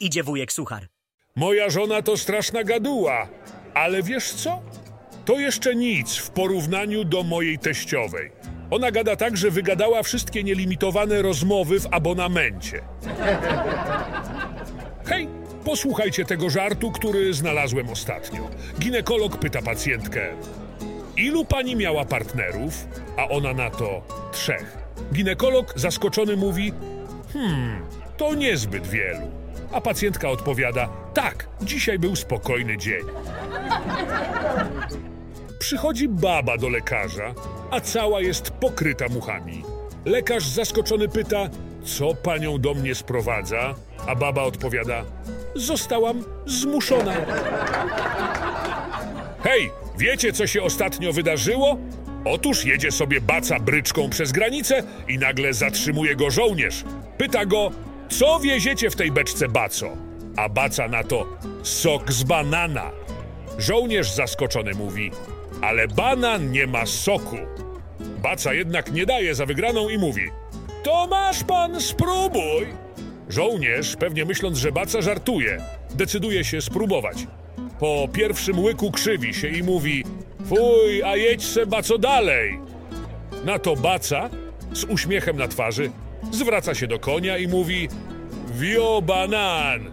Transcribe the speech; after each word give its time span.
Idzie 0.00 0.22
wujek 0.22 0.52
suchar. 0.52 0.86
Moja 1.36 1.70
żona 1.70 2.02
to 2.02 2.16
straszna 2.16 2.64
gaduła, 2.64 3.28
ale 3.74 4.02
wiesz 4.02 4.32
co? 4.32 4.62
To 5.24 5.40
jeszcze 5.40 5.74
nic 5.74 6.16
w 6.16 6.30
porównaniu 6.30 7.04
do 7.04 7.22
mojej 7.22 7.58
teściowej. 7.58 8.30
Ona 8.70 8.90
gada 8.90 9.16
tak, 9.16 9.36
że 9.36 9.50
wygadała 9.50 10.02
wszystkie 10.02 10.44
nielimitowane 10.44 11.22
rozmowy 11.22 11.80
w 11.80 11.86
abonamencie. 11.90 12.80
Hej, 15.04 15.28
posłuchajcie 15.64 16.24
tego 16.24 16.50
żartu, 16.50 16.92
który 16.92 17.34
znalazłem 17.34 17.90
ostatnio. 17.90 18.50
Ginekolog 18.78 19.38
pyta 19.38 19.62
pacjentkę: 19.62 20.36
Ilu 21.16 21.44
pani 21.44 21.76
miała 21.76 22.04
partnerów? 22.04 22.86
A 23.16 23.28
ona 23.28 23.52
na 23.52 23.70
to 23.70 24.02
trzech. 24.32 24.78
Ginekolog 25.12 25.72
zaskoczony 25.76 26.36
mówi: 26.36 26.72
Hmm, 27.32 27.82
to 28.16 28.34
niezbyt 28.34 28.86
wielu. 28.86 29.30
A 29.72 29.80
pacjentka 29.80 30.28
odpowiada: 30.28 30.88
Tak, 31.14 31.48
dzisiaj 31.62 31.98
był 31.98 32.16
spokojny 32.16 32.76
dzień. 32.78 33.02
Przychodzi 35.58 36.08
baba 36.08 36.56
do 36.56 36.68
lekarza, 36.68 37.34
a 37.70 37.80
cała 37.80 38.20
jest 38.20 38.50
pokryta 38.50 39.08
muchami. 39.08 39.62
Lekarz 40.04 40.46
zaskoczony 40.46 41.08
pyta: 41.08 41.48
Co 41.84 42.14
panią 42.14 42.58
do 42.58 42.74
mnie 42.74 42.94
sprowadza? 42.94 43.74
A 44.06 44.14
baba 44.14 44.42
odpowiada: 44.42 45.04
Zostałam 45.54 46.24
zmuszona. 46.46 47.12
Hej, 49.42 49.70
wiecie 49.98 50.32
co 50.32 50.46
się 50.46 50.62
ostatnio 50.62 51.12
wydarzyło? 51.12 51.78
Otóż 52.24 52.64
jedzie 52.64 52.92
sobie 52.92 53.20
baca 53.20 53.60
bryczką 53.60 54.10
przez 54.10 54.32
granicę 54.32 54.82
i 55.08 55.18
nagle 55.18 55.52
zatrzymuje 55.54 56.16
go 56.16 56.30
żołnierz. 56.30 56.84
Pyta 57.18 57.46
go, 57.46 57.70
co 58.08 58.40
wieziecie 58.40 58.90
w 58.90 58.96
tej 58.96 59.12
beczce, 59.12 59.48
baco? 59.48 59.86
A 60.36 60.48
baca 60.48 60.88
na 60.88 61.04
to, 61.04 61.26
sok 61.62 62.12
z 62.12 62.22
banana. 62.22 62.90
Żołnierz 63.58 64.10
zaskoczony 64.10 64.74
mówi, 64.74 65.10
ale 65.62 65.88
banan 65.88 66.50
nie 66.50 66.66
ma 66.66 66.86
soku. 66.86 67.36
Baca 68.22 68.54
jednak 68.54 68.92
nie 68.92 69.06
daje 69.06 69.34
za 69.34 69.46
wygraną 69.46 69.88
i 69.88 69.98
mówi, 69.98 70.30
to 70.82 71.06
masz 71.06 71.44
pan, 71.44 71.80
spróbuj. 71.80 72.66
Żołnierz, 73.28 73.96
pewnie 73.96 74.24
myśląc, 74.24 74.58
że 74.58 74.72
baca 74.72 75.02
żartuje, 75.02 75.58
decyduje 75.94 76.44
się 76.44 76.60
spróbować. 76.60 77.26
Po 77.78 78.08
pierwszym 78.12 78.58
łyku 78.58 78.90
krzywi 78.90 79.34
się 79.34 79.48
i 79.48 79.62
mówi: 79.62 80.04
Fuj, 80.46 81.02
a 81.02 81.16
jedź 81.16 81.44
se 81.44 81.66
baco 81.66 81.98
dalej. 81.98 82.58
Na 83.44 83.58
to 83.58 83.76
baca, 83.76 84.30
z 84.72 84.84
uśmiechem 84.84 85.36
na 85.36 85.48
twarzy, 85.48 85.90
Zwraca 86.30 86.74
się 86.74 86.86
do 86.86 86.98
konia 86.98 87.38
i 87.38 87.48
mówi: 87.48 87.88
Wio 88.54 89.02
banan! 89.02 89.90